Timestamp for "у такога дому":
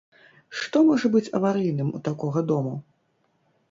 2.01-2.77